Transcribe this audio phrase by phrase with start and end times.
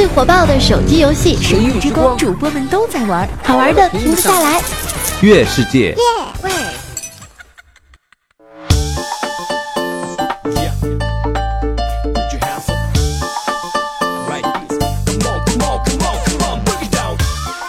[0.00, 4.58] 最火爆的手机游戏《神域之光》，主播们都在玩，好玩的停不下来。
[5.20, 5.94] 月世界。
[6.42, 6.50] 喂。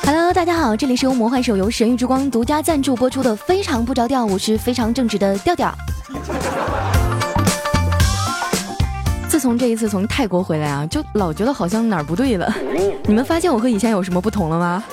[0.06, 5.76] Hello，大家好，这里是由魔幻手游《神域之光》独家赞助播出的《非常不着调》，我是非常正直的调调。
[9.42, 12.54] 自从这一次从泰国回来啊，就老觉得好像哪儿不对了。
[13.08, 14.84] 你们发现我和以前有什么不同了吗？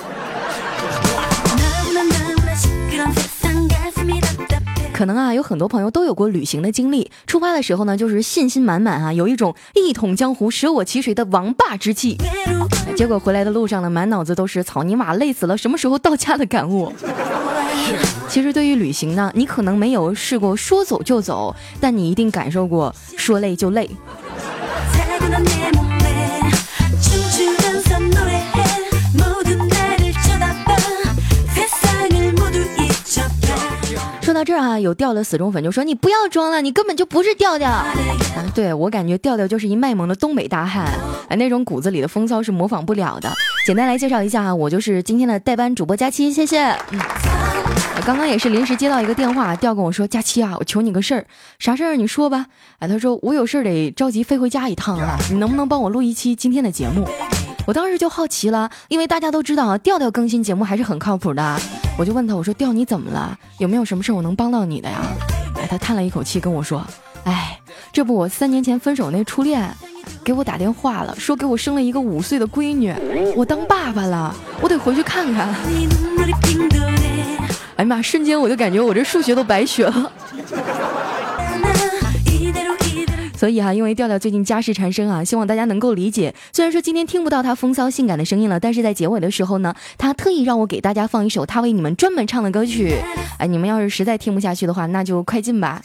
[4.91, 7.11] 可能啊，有很多朋友都有过旅行的经历。
[7.27, 12.17] 出发的时候呢，就是信心满满啊，有一种一统江湖、舍我其谁的王霸之气。
[12.95, 16.91] 结果回来的路上呢，满脑子都是草泥马，累死了，什么时候到家的感悟。
[18.27, 23.87] 其实对于旅行呢，你可能没有试过说走就走，但你一定感受过说累就累。
[34.21, 37.85] 说到这儿啊，有调的死忠粉就说：“你不要装了，你根本就不是调调。”啊，
[38.53, 40.85] 对我感觉调调就是一卖萌的东北大汉，
[41.27, 43.31] 哎，那种骨子里的风骚是模仿不了的。
[43.65, 46.75] 简单来介绍一下啊，我就是今天的代班主播佳期，谢谢。
[48.05, 51.25] 刚刚也是临时接到一个电话，调跟我说：“佳期啊，我求你个事儿，
[51.59, 52.45] 啥事儿你说吧。”
[52.79, 57.07] 哎，他说我有事儿得着急飞回家一趟啊， 你能不能帮我录一期今天的节目？
[57.67, 61.59] 我当时就好奇了，因为大家都知道啊，调调更新节目还是很靠谱的。
[61.97, 63.37] 我就问他，我说调你怎么了？
[63.59, 65.01] 有没有什么事儿我能帮到你的呀？
[65.55, 66.85] 哎，他叹了一口气跟我说
[67.25, 67.59] ：“哎，
[67.91, 69.69] 这不我三年前分手那初恋，
[70.23, 72.93] 给我打电话了，说给我生了一个五岁的闺女，
[73.35, 75.53] 我当爸爸了，我得回去看看。”
[77.79, 78.01] 哎呀妈！
[78.01, 80.11] 瞬间我就感觉我这数学都白学了。
[83.37, 86.35] 所以哈，因为调调最近家事缠身啊，希望大家能够理解。
[86.51, 92.95] 虽然说今天听不到他风骚性感的声音了，但是在结尾的时候呢，他特意让我给大家放一首他为你们专门唱的歌曲。
[93.37, 95.81] 哎，你们要是实在听不下去的话，那就快进吧。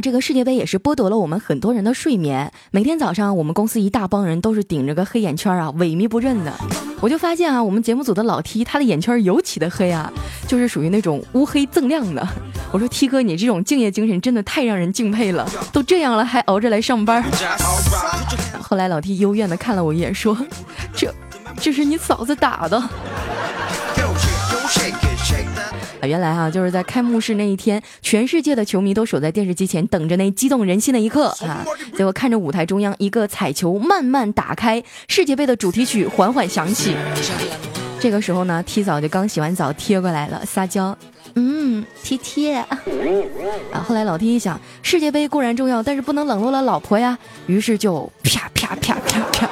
[0.00, 2.52] 这个世界杯也是剥夺了我们很多人的睡眠。
[2.70, 6.52] 每天早上，我们公司一大帮人都是顶着个黑眼圈啊，萎靡不振的。
[7.00, 10.12] 我就发现啊，我们节目组的老 T，他的眼圈尤其的黑啊，
[10.46, 12.26] 就是属于那种乌黑锃亮的。
[12.70, 17.22] 我说 T 哥，你这种敬业精神真的太让人敬佩了，都这样了还熬着来上班。
[18.60, 20.36] 后来老 T 幽怨的看了我一眼，说
[20.94, 21.12] ：“这，
[21.60, 22.82] 这是你嫂子打的。”
[26.06, 31.64] 原来哈就是在开幕式那一天，全世界的球迷都守在电视机前，等着那激动人心的一刻啊！
[31.96, 36.96] 结果看着舞台中央一个彩球慢慢打开，世界杯的主题曲缓缓响起。
[38.00, 40.96] 这个时候呢，T 早就刚洗完澡贴过来了，撒娇，
[41.36, 42.56] 嗯，贴贴。
[43.72, 49.50] 啊，后来老 T 一想，世界杯固然重要，但是不能冷落了老婆呀，于是就啪啪啪啪啪。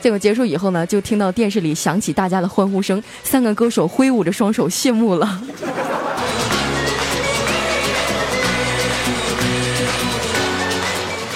[0.00, 5.42] 结果结束以后呢，就听到电视里响起大家的欢呼声，三个歌手挥舞着双手谢幕了。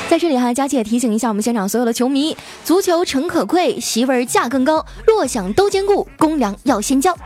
[0.09, 7.17] 在这里哈，佳琪也提醒一下我们现场所有的球迷：足球诚可贵，媳妇儿价更高，若想都兼顾，公粮要先交。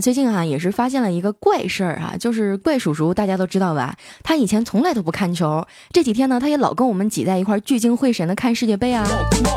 [0.00, 3.94] 最近啊，也是发现了一个怪事儿哈，就是怪叔叔，大家都知道吧？
[4.22, 9.06] 他以前从来都不看球，这几天呢，他也老跟我们挤在一块儿，聚精会神的看世界杯啊。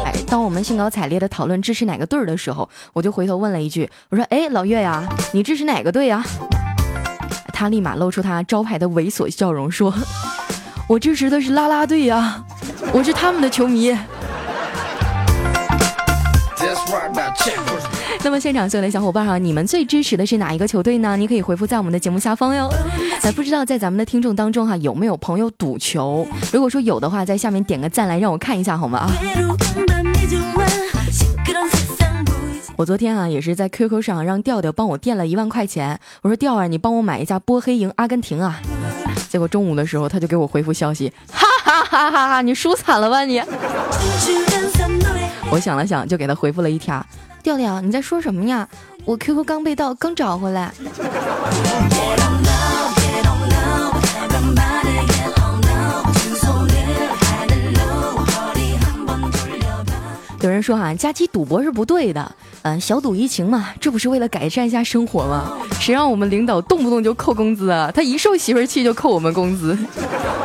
[0.05, 6.23] 哎，当我们兴高采烈的讨论支持哪个队儿的时候，我就回头问了一句，我说：“哎，老岳呀，你支持哪个队呀？”
[7.51, 9.93] 他立马露出他招牌的猥琐笑容，说
[10.87, 12.43] ：“我支持的是啦啦队呀，
[12.93, 13.97] 我是他们的球迷。”
[18.23, 21.15] 那么现场所有的小伙伴哈，你们最支持的是哪一个球队呢？
[21.15, 22.69] 你可以回复在我们的节目下方哟。
[23.23, 26.27] 那不知道在咱们的听众当中哈，有没有朋友赌球？
[26.51, 28.99] 如果说有的话，在下面点个赞来让我看一下好吗？
[28.99, 29.11] 啊！
[32.75, 38.59] 我昨天啊也是在 QQ 上让调调帮我垫了一万块钱，我说调啊你帮我买一下波黑赢阿根廷啊。
[39.29, 43.41] 结果中午的时候他就给我回复消息，哈哈哈哈哈，你输惨了吧你！
[45.49, 47.03] 我想了想，就给他回复了一条。
[47.47, 48.67] 调调，你在说什么呀？
[49.05, 50.73] 我 QQ 刚被盗，刚找回来。
[60.47, 65.51] 有人说哈，假期赌博是不对的，嗯，小赌怡情嘛，这不是为了改善一下生活吗？
[65.77, 67.91] 谁让我们领导动不动就扣工资啊？
[67.93, 69.77] 他一受媳妇气就扣我们工资。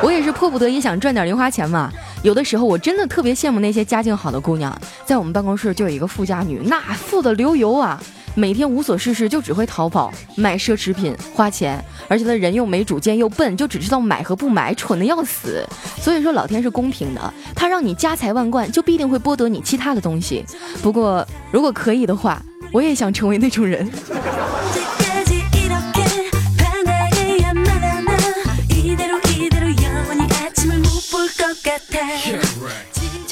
[0.03, 1.89] 我也是迫不得已想赚点零花钱嘛。
[2.25, 4.77] 有的时候我真的特别羡慕那些家境好的姑娘，
[5.07, 8.03] 在我们办公室就有一个富家女，那富的流油啊。
[8.35, 15.67] 每天无所事事，就只会淘宝买奢侈品花钱，而且他人又没主见又笨，就只知道买和不买，蠢的要死。
[16.01, 20.45] 所以说老天是公平的，他让你家财万贯，就必定会剥夺你其他的东西。
[20.83, 22.43] 不过如果可以的话，
[22.73, 23.91] 我也想成为那种人。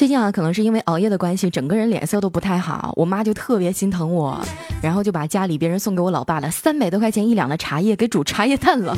[0.01, 2.91] 最近啊，可能是因为熬夜的关系，整个人脸色都不太好。
[2.95, 4.43] 我妈就特别心疼我，
[4.81, 8.97] 然后就把家里别人送给我老爸的三百多块钱一两的茶叶给煮茶叶蛋了。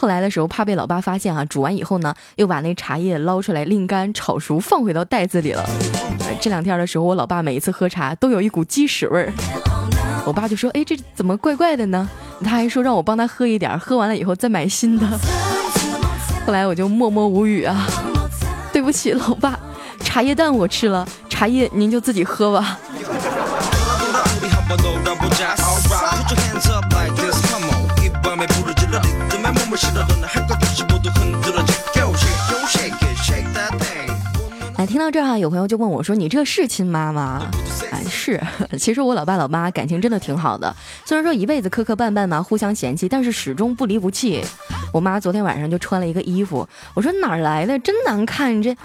[0.00, 5.64] 后来的时候，怕被老爸发现啊，煮完以后呢，又把那茶叶捞出来沥干、炒熟，放回到袋子里了。
[6.40, 9.32] 这两天的时候，我老爸每一次喝茶都有一股鸡屎味儿。
[10.26, 12.10] 我爸就说：“哎，这怎么怪怪的呢？”
[12.42, 15.06] 他还说让我帮他喝一点，喝完了以后再买新的。
[16.44, 17.86] 后来我就默默无语啊，
[18.72, 19.56] 对不起，老爸。
[20.10, 22.76] 茶叶蛋我吃了，茶叶您就自己喝吧。
[34.76, 37.46] 哎，听到这儿哈，有朋友就问我说：“你这是亲妈吗？”
[37.92, 38.40] 哎，是。
[38.76, 40.74] 其实我老爸老妈感情真的挺好的，
[41.04, 44.44] 虽然说一辈子磕磕绊绊嘛，互相嫌弃，但是始终不离不弃。
[44.92, 48.60] 我妈昨天晚上就穿了一个衣服，我说哪儿来的，真难看。
[48.60, 48.76] 这，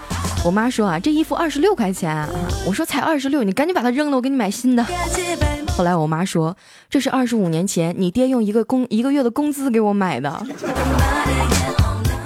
[0.44, 2.26] 我妈说啊，这衣服二十六块钱。
[2.66, 4.86] 我说才二十六，你赶紧把它扔了，我给你买新的。
[5.76, 6.56] 后来我妈说，
[6.88, 10.46] 这是二十五年前你爹用一个工一个月的工资给我买的。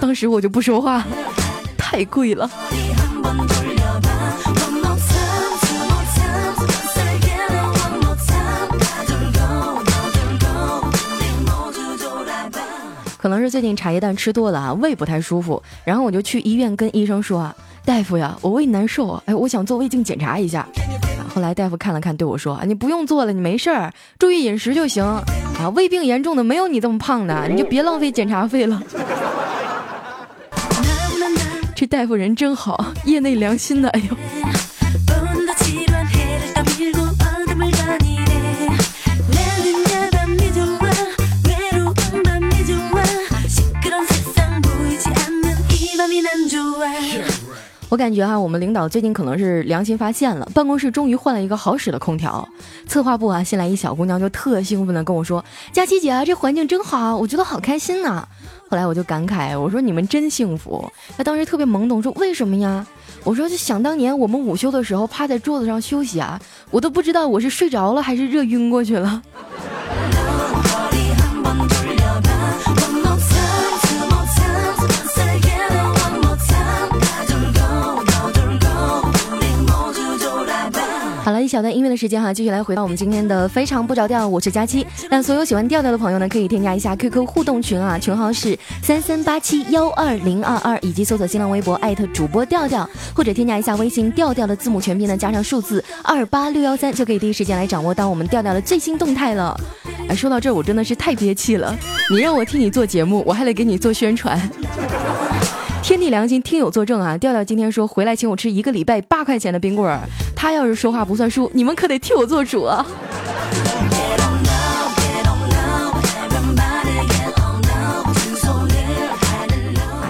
[0.01, 1.05] 当时我就不说话，
[1.79, 2.49] 太贵了。
[13.19, 17.55] 可能是最近茶叶蛋吃多了啊，胃不太舒服，然后我就去医院跟医生说啊，
[17.85, 20.67] 大夫呀，我胃难受，哎，我想做胃镜检查一下。
[21.35, 25.69] 后来大夫看了看，对我说啊，你不用做了，你没事儿，注意饮食就行啊。
[25.75, 28.83] 胃病严重的没有你这么胖的，你就别浪费检查费了。
[31.75, 34.17] 这大夫人真好，业内良心的，哎呦。
[47.91, 52.49] 我感觉哈，我们领导最近可能是良心发现了，办公室终于换了一个好使的空调。
[52.87, 55.45] 策划部啊，新来一小姑娘就特兴奋的跟我说
[55.75, 58.25] ：“佳琪姐，这环境真好，我觉得好开心呐。”
[58.71, 60.89] 后来我就感慨，我说：“你们真幸福。”
[61.19, 62.87] 她当时特别懵懂，说：“为什么呀？”
[63.25, 66.41] 我说：“就想当年我们午休的时候趴在桌子上休息啊，
[66.71, 69.21] 我都不知道我是睡着了还是热晕过去了。”
[81.31, 84.85] 好了，一小段音乐的时间哈，继续来回到我们今天的非常不着调，我是佳期。
[85.09, 99.57] 那所有喜欢调调的朋友呢，可以添加一下 QQ 互动群啊，群号是三三八七幺二零二二，以及搜索新浪微博艾特主播调调，或者添加一下微信调调的字母全拼呢，加上数字二八六幺三，就可以第一时间来掌握到我们调调的最新动态了。
[100.09, 101.73] 哎，说到这儿，我真的是太憋气了，
[102.11, 104.37] 你让我替你做节目，我还得给你做宣传。
[105.83, 107.19] 天地良心，听友作证啊！
[107.19, 109.99] 调调今天说回来请我吃一个礼拜八块钱的冰棍儿，
[110.37, 112.87] 他要是说话不算数，你们可得替我做主啊！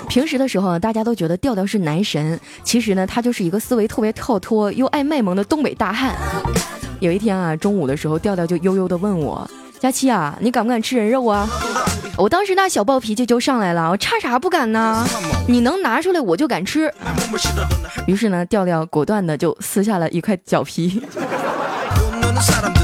[0.07, 6.15] 平时的时候，大家都觉得调调是男神，其实呢，他就是一个思维特别跳脱又爱卖萌的东北大汉。
[6.99, 9.49] 有一天啊，中午的时候，调调就悠悠的问我
[9.81, 11.49] ：“佳期啊，你敢不敢吃人肉啊？”
[12.19, 15.03] 我当时那小暴脾气就上来了，我差啥不敢呢？
[15.49, 16.93] 你能拿出来我就敢吃。
[18.07, 21.03] 于是呢，调调果断的就撕下了一块脚皮。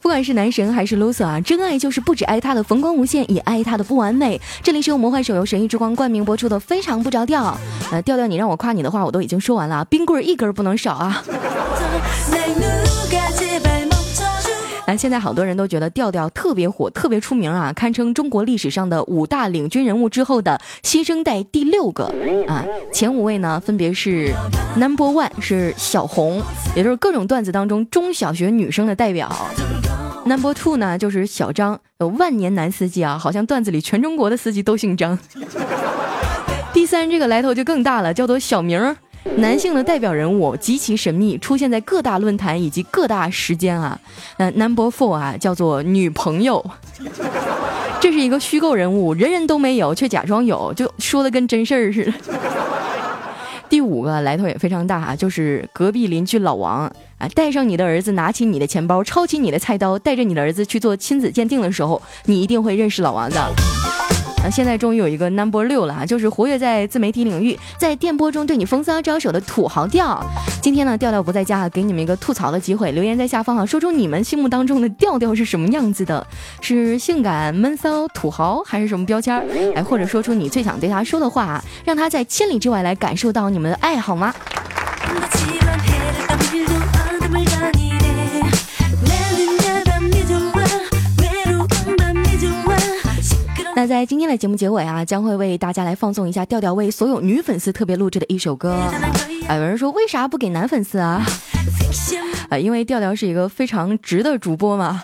[0.00, 4.40] 不管是男神还是 loser 啊，真爱就是不止爱他的风光无限，也爱他的不完美。
[4.62, 7.58] 这里是由魔幻手游《神域之光》冠名播出的，非常不着调。
[7.90, 11.22] 呃，调调，你让我夸你的话我都已经说完了，冰棍一根不能少啊。
[14.88, 22.10] 咱现在好多人都觉得调调特别火，特别出名啊，堪称中国历史上的五大领军人物之后的新生代第六个
[22.46, 22.64] 啊。
[22.90, 24.32] 前五位呢，分别是
[24.76, 26.42] Number One 是小红，
[26.74, 29.30] 也就是各种段子当中中小学女生的代表。
[30.24, 31.78] Number Two 呢就是小张，
[32.18, 35.18] 万年男司机啊，好像段子里全中国的司机都姓张。
[36.72, 38.96] 第三这个来头就更大了，叫做小明，
[39.36, 43.98] 男性的代表人物，极其神秘，出现在各大论坛以及各大时间啊。
[44.36, 46.64] 呃，Number Four 啊，叫做女朋友，
[48.00, 52.12] 这是一个虚构人物，人人都没有，却假装有，就说的跟真事儿似的。
[53.68, 63.77] 第五个来头也非常大啊，就是隔壁邻居老王啊，带上你的儿子，拿起你的钱包，抄起你的菜刀，带着你的儿子去做亲子鉴定的时候，你一定会认识老王的。
[64.42, 70.24] 那，现在终于有一个 number 六了啊，就是活跃在自媒体领域，在电波中对你风骚招手的土豪调。
[70.62, 76.26] 今天呢，调调不在家，给你们一个吐槽的机会，留言在下方啊，说出你们心目当中的调调是什么样子的，
[76.60, 79.34] 是性感、闷骚、土豪，还是什么标签？
[79.74, 84.34] 哎，或者说出你最想对他说的话，让他在千里之外来感受到你们的爱好吗？
[93.78, 98.72] 那在今天的节目结尾啊，将会为大家来放送一下调调为所有女粉丝特别录制的一首歌。
[99.46, 101.24] 啊， 有人说为啥不给男粉丝啊？
[102.50, 105.00] 啊， 因为调调是一个非常直的主播嘛。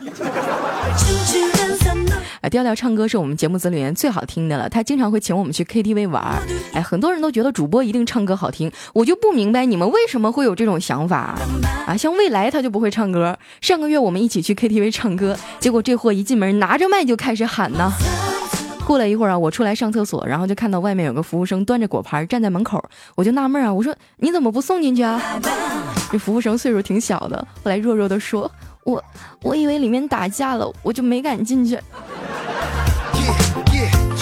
[2.40, 6.42] 啊， 调调唱歌是我们节目组里面最好听的了，他经常会请我们去 KTV 玩。
[6.72, 11.38] 哎，很多人都觉得主播一定唱歌好听，我就不明白你们为什么会有这种想法
[11.86, 11.96] 啊？
[11.96, 17.92] 像未来他就不会唱歌，上个月我们一起去 KTV 唱歌，结果这货一进门拿着麦就开始喊呢。
[18.86, 22.82] 过了一会儿啊，我出来上厕所，然后就看到外面有个服务生端着果盘站在门口，
[23.14, 25.20] 我就纳闷啊，我说你怎么不送进去啊？
[26.12, 28.50] 这服务生岁数挺小的，后来弱弱的说，
[28.84, 29.02] 我
[29.42, 31.78] 我以为里面打架了，我就没敢进去。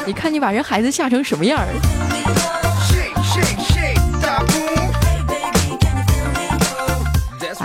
[0.06, 2.61] 你看你把人孩子吓成什么样儿？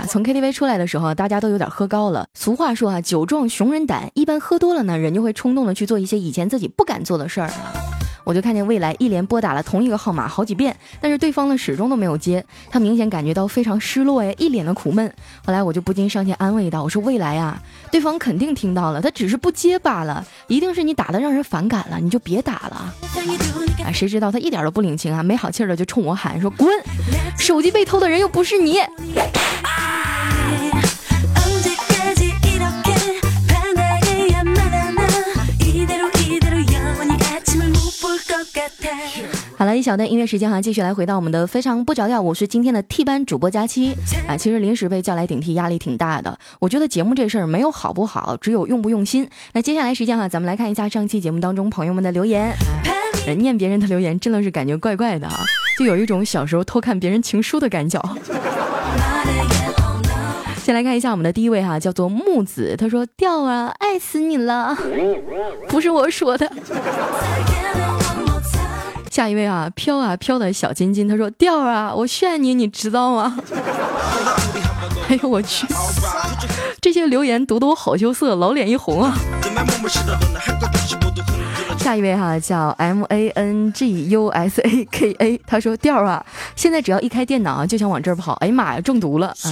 [0.08, 2.26] 从 KTV 出来的时候，大家都有点喝高了。
[2.34, 7.72] 俗话说啊，酒壮熊人胆，一般喝多了呢，人就会冲动的去做一些以前自己不敢做的事儿啊。
[8.24, 15.12] 我就看见未来一连拨打了同一个号码好几遍，但是对方呢始终都没有接，他明显感觉到非常失落呀，一脸的苦闷。
[15.44, 22.94] 后来我就不禁上前安慰道：“我说未来啊，对方肯定听到了，他只是不接罢了，一定是你打的让人反感了，你就别打了。”
[23.84, 26.68] 啊，谁知道他一点都不领情啊，没好气的就冲我喊说：“滚！
[27.38, 28.78] 手机被偷的人又不是你。”
[39.56, 42.22] 好了，一小段音乐时间哈，继续来回到我们的非常不着调。
[42.22, 43.96] 我是今天的替班主播佳期
[44.28, 46.38] 啊，其实临时被叫来顶替，压力挺大的。
[46.60, 49.28] 我觉得节目这事儿没有好不好，只有用不用心。
[49.54, 52.54] 那接下来时间哈，咱们来看一下上期节目当中朋友们的留言。
[53.38, 55.44] 念别人的留言真的是感觉怪怪的啊，
[55.78, 58.00] 就有一种小时候偷看别人情书的感觉。
[60.62, 64.76] 先来看一下我们的第一位哈，叫做木子，他说：“调啊，爱死你了，
[65.68, 66.50] 不是我说的。”
[69.18, 73.36] 下一位啊，飘啊飘的小金金，他说：“调啊，我炫你，你知道吗？”
[75.10, 75.66] 哎呦我去，
[76.80, 79.18] 这些留言读得我好羞涩，老脸一红啊。
[81.80, 89.50] 下一位哈叫 M A N G U S A K A，他说调啊，现在只要一开电脑就想往这儿跑，哎呀妈呀，中毒了啊！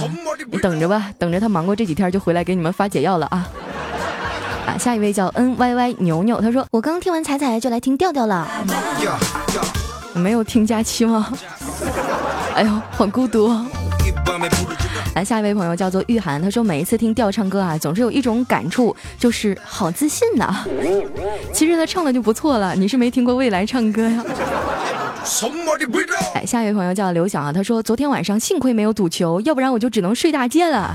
[0.49, 3.45] 你等着吧，等着他忙过这几天就回来给你们发解药了啊！
[4.67, 8.45] 啊，下一位叫 N Y Y 牛牛，他说我刚听完彩彩就来听调调了，
[10.13, 11.31] 没有听假期吗？
[12.53, 13.49] 哎呦，好孤独。
[15.15, 20.65] 来，下一位朋友叫做玉涵，他说每一次听调唱歌啊，总是有一种感触，就是好自信呐。
[21.53, 24.23] 其实他唱的就不错了，你是没听过未来唱歌呀？
[26.33, 30.93] 哎，下一位朋友叫刘晓啊，他说昨天晚上幸亏没有赌球，要不然我就只能睡大街了。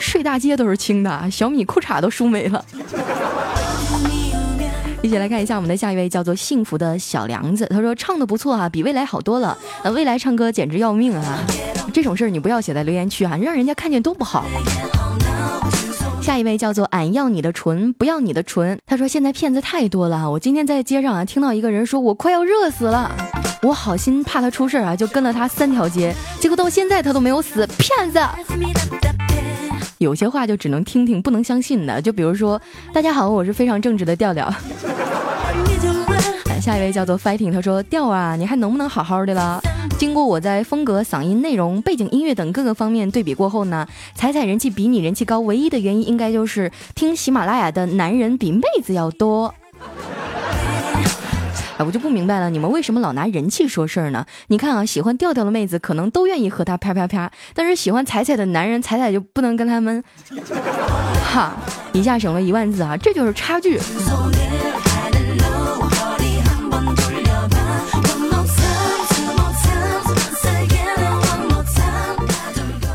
[0.00, 2.64] 睡大街都是轻的，小米裤衩都输没了。
[5.02, 7.64] 一起来看一下我们的下一位，叫做幸福的小梁子。
[7.70, 9.56] 他说唱的不错啊，比未来好多了。
[9.84, 11.38] 呃，未来唱歌简直要命啊！
[11.92, 14.44] 这种事儿你不要写在留言区啊，让人家看见多不好。
[16.20, 18.76] 下一位叫做俺要你的唇，不要你的唇。
[18.84, 23.08] 他说现在骗子太多了，我今天在街上啊听到一个人说我快要热死了，
[23.62, 28.18] 我好心怕他出事啊，就跟了他三条街，结果到现在他都没有死，骗子。
[29.98, 32.00] 有些话就只能听听，不能相信的。
[32.02, 32.60] 就比如说，
[32.92, 34.52] 大家好，我是非常正直的调调。
[36.60, 39.60] 下一位叫做 Fighting，他说调啊，你还能不能好好的了？
[39.98, 49.54] 经过我在风格、嗓音、内容、背景音乐等各个方面对比过后呢，彩彩人气比你人气高，唯一的原因应该就是听喜马拉雅的男人比妹子要多。
[51.78, 54.24] 哎，我就不明白了，你们为什么老拿人气说事儿呢？
[54.46, 60.02] 你看啊，喜欢调调的妹子可能都愿意和他啪啪啪，但是喜欢彩彩的男人，彩彩就不能跟他们。
[61.22, 61.52] 哈，
[61.92, 63.78] 一下省了一万字啊，这就是差距。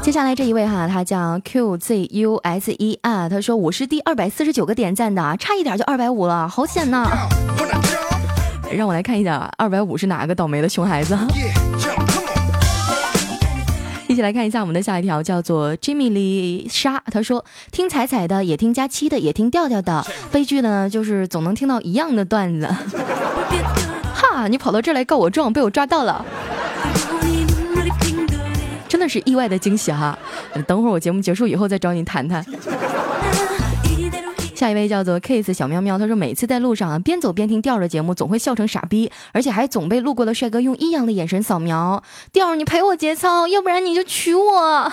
[0.01, 7.07] 接下来这一位哈，他叫 QZUSER 他说我是第二百四十九个点赞的，差一点就二百五了，好险呐。
[8.73, 11.17] 让我来看一下，二百五是哪个倒霉的熊孩子？
[14.07, 17.01] 一起来看一下我们的下一条，叫做 Jimmy 李莎。
[17.05, 20.05] 他说：“听彩彩的，也听佳期的，也听调调的。
[20.31, 22.67] 悲剧呢，就是总能听到一样的段子。
[24.13, 26.25] 哈，你跑到这儿来告我状，被我抓到了，
[28.89, 30.17] 真的是意外的惊喜哈。
[30.67, 32.45] 等会儿我节目结束以后再找你谈谈。”
[34.61, 42.03] 下一位叫做 Case 小喵喵，他说每次在路上啊，边走边听调的节目，总会笑成傻逼，而且还总被路过的帅哥用异样的眼神扫描。
[42.31, 44.91] 调，你陪我节操，要不然你就娶我。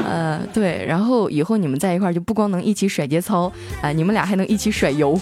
[0.02, 5.20] 呃，对，然后以后你们在一块儿就不光能一起甩节操，啊，你们俩还能一起甩油。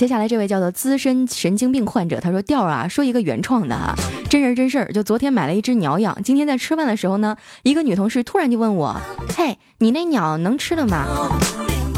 [0.00, 3.94] 接下来这位叫做资深神经病患者，他说调啊，说一个原创的啊，
[4.30, 4.90] 真人真事儿。
[4.94, 8.98] 就昨天买了一只鸟养，今天在吃饭的时候呢，一个女同事突然就问我，
[9.36, 11.04] 嘿，你那鸟能吃了吗？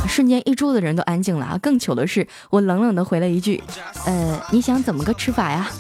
[0.09, 1.59] 瞬间一桌子人都安静了啊。
[1.63, 3.63] 更糗的是，我冷冷的回了一句，
[4.05, 5.71] 呃，你想怎么个吃法呀？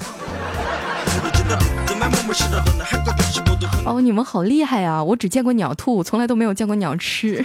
[3.84, 5.02] 哦，你们好厉害啊！
[5.02, 7.44] 我只见过鸟吐，从来都没有见过鸟吃。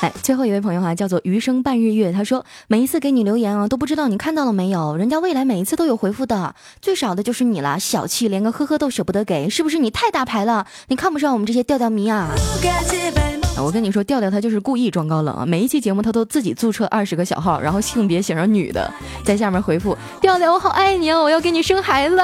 [0.00, 10.66] 哎，最后一位朋友哈，叫做余生半日月，他说每一次给你留言啊，都不知道你看到了没有，人家未来每一次都有回复的，最少的就是你了，小气，连个呵呵都舍不得给，是不是你太大牌了？
[10.88, 12.28] 你看不上我们这些调调迷啊？
[13.58, 18.92] 我跟你说，调调他就是故意装高冷啊，每一期节目他都自己注册二十个小号，然后性别写上女的，
[19.24, 22.16] 在下面回复调调我好爱你啊，我要给你生孩子。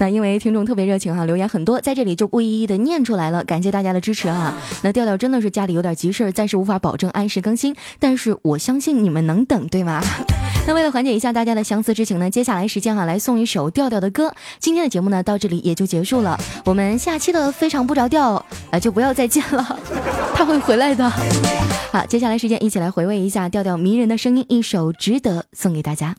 [0.00, 4.56] 那因为听众特别热情哈，留言很多，在这里就不一一的念出来了，感谢大家的支持啊。
[4.82, 10.02] 那调调真的是家里有点急事儿，暂时无法保证按时更新，但是我相信你们能等，对吗？
[10.66, 14.32] 那为了缓解一下大家的相思之情呢，接下来时间哈来送一首调调的歌。
[14.58, 19.78] 今天的节目呢到这里也就结束了，我们下期的非常不着调啊就不要再见了，
[20.34, 21.10] 他会回来的。
[21.92, 26.16] 好，接下来时间一起来回味一下调调迷人的声音，一首值得送给大家。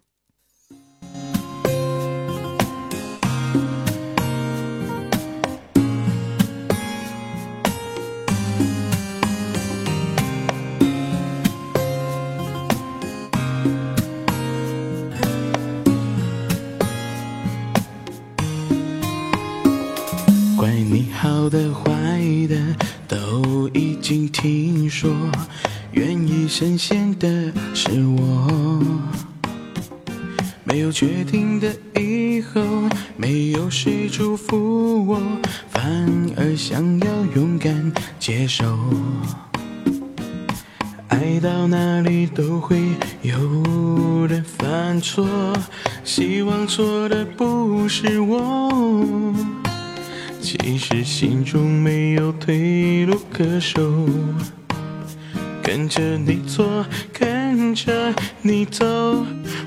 [21.41, 22.55] 好的坏的
[23.07, 25.11] 都已经听说，
[25.93, 28.79] 愿意深陷的是我。
[30.63, 32.61] 没有确定的以后，
[33.17, 35.19] 没有谁祝福我，
[35.71, 35.83] 反
[36.37, 38.77] 而想要勇敢接受。
[41.07, 42.79] 爱到哪里都会
[43.23, 45.27] 有人犯错，
[46.03, 49.33] 希望错的不是我。
[50.51, 53.81] 其实心中没有退路可守，
[55.63, 58.85] 跟着你错，跟着你走，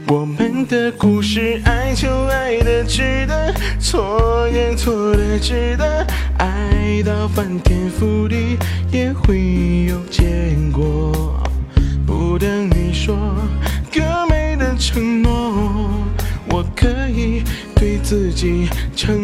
[0.09, 8.59] 我们的故事，爱就爱的值得，错也错的值得，爱到翻天覆地
[8.93, 11.43] 也会有结果。
[12.07, 13.17] 不等你说
[13.91, 15.89] 更美的承诺，
[16.51, 17.43] 我可以
[17.75, 19.24] 对自己承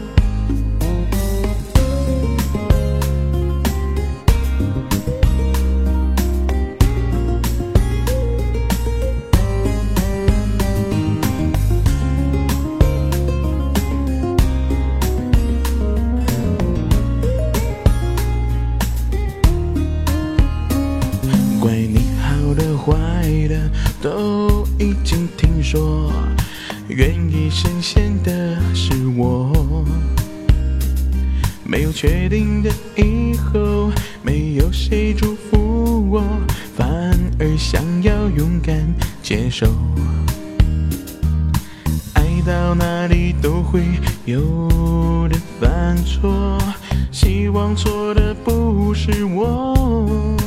[49.11, 50.37] 是我。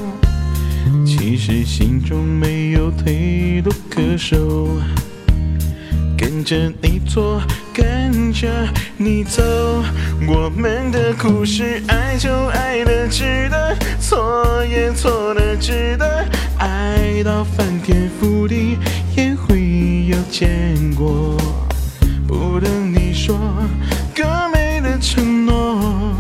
[1.05, 4.69] 其实心中没有退路可守。
[6.17, 7.43] 跟着你做，
[7.75, 8.49] 跟着
[8.97, 9.43] 你走。
[10.27, 16.25] 我们的故事，爱就爱的值得，错也错的值得。
[16.59, 18.79] 爱到翻天覆地，
[19.15, 20.49] 也会有结
[20.97, 21.37] 果。
[22.27, 23.39] 不等你说
[24.15, 26.15] 更美的承诺，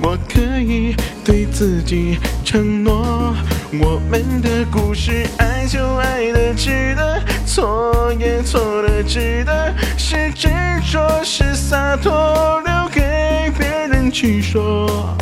[0.00, 3.34] 我可以对自己承诺。
[3.80, 10.48] 我们的故事，爱就爱的值得，错也错的值得，是执
[10.90, 15.16] 着是洒脱，留给别人去说。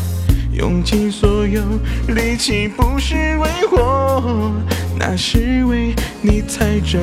[0.52, 1.62] 用尽所有
[2.08, 4.52] 力气，不是为我，
[5.02, 6.98] 那是为你才这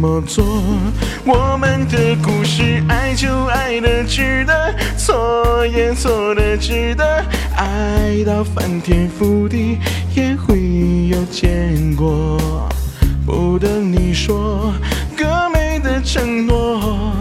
[0.00, 0.42] 么做。
[1.26, 7.04] 我们的故事，爱就爱的值得，错也错的值得，
[7.54, 9.76] 爱到翻天覆地
[10.16, 12.38] 也会有结果。
[13.26, 14.72] 不等你说
[15.14, 17.11] 更美的承诺。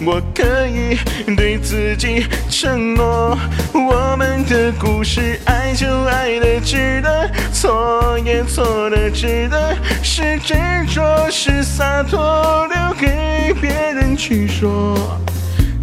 [0.00, 0.96] 我可以
[1.34, 3.36] 对自己承诺，
[3.74, 10.54] 我们的故事，爱就爱的值得，错也错的值得，是执
[10.94, 14.96] 着是洒脱，留给别人去说。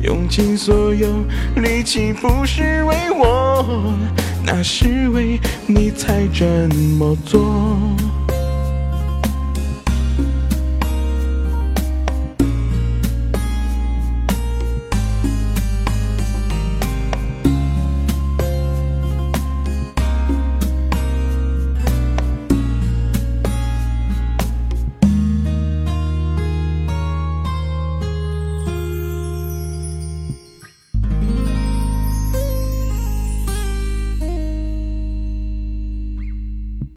[0.02, 1.08] 用尽所有
[1.58, 3.94] 力气，不是为我，
[4.44, 6.46] 那是为你才这
[6.98, 7.95] 么做。